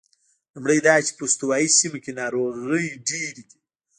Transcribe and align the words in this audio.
لومړی 0.53 0.79
دا 0.87 0.95
چې 1.05 1.11
په 1.17 1.23
استوایي 1.27 1.69
سیمو 1.77 1.99
کې 2.03 2.11
ناروغۍ 2.21 2.87
ډېرې 3.09 3.41
دي. 3.49 3.57